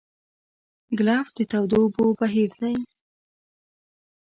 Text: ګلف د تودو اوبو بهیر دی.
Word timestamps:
ګلف 0.97 1.27
د 1.37 1.39
تودو 1.51 1.77
اوبو 1.83 2.05
بهیر 2.19 2.51
دی. 2.61 2.75